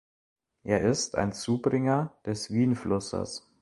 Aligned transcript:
Er 0.63 0.81
ist 0.81 1.15
ein 1.15 1.31
Zubringer 1.31 2.17
des 2.25 2.49
Wienflusses. 2.49 3.47